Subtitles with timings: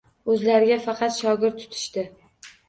[0.35, 2.07] Oʻzlariga faqat shogird tutishdi.